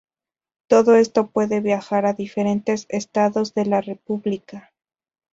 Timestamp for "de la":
3.53-3.81